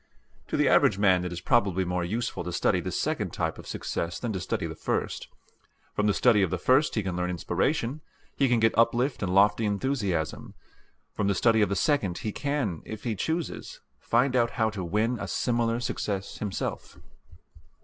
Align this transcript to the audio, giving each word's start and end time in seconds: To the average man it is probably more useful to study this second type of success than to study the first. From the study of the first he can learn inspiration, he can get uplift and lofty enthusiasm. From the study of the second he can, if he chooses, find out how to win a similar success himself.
To 0.47 0.57
the 0.57 0.67
average 0.67 0.97
man 0.97 1.23
it 1.23 1.31
is 1.31 1.41
probably 1.41 1.85
more 1.85 2.03
useful 2.03 2.43
to 2.45 2.51
study 2.51 2.79
this 2.79 2.99
second 2.99 3.33
type 3.33 3.59
of 3.59 3.67
success 3.67 4.17
than 4.17 4.33
to 4.33 4.39
study 4.39 4.65
the 4.65 4.73
first. 4.73 5.27
From 5.93 6.07
the 6.07 6.13
study 6.15 6.41
of 6.41 6.49
the 6.49 6.57
first 6.57 6.95
he 6.95 7.03
can 7.03 7.15
learn 7.15 7.29
inspiration, 7.29 8.01
he 8.35 8.49
can 8.49 8.59
get 8.59 8.75
uplift 8.75 9.21
and 9.21 9.31
lofty 9.31 9.63
enthusiasm. 9.63 10.55
From 11.13 11.27
the 11.27 11.35
study 11.35 11.61
of 11.61 11.69
the 11.69 11.75
second 11.75 12.17
he 12.17 12.31
can, 12.31 12.81
if 12.83 13.03
he 13.03 13.13
chooses, 13.15 13.79
find 13.99 14.35
out 14.35 14.49
how 14.57 14.71
to 14.71 14.83
win 14.83 15.19
a 15.19 15.27
similar 15.27 15.79
success 15.79 16.39
himself. 16.39 16.97